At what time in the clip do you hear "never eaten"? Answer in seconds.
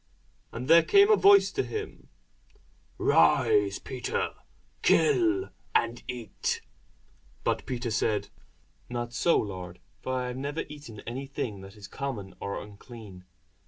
10.37-11.01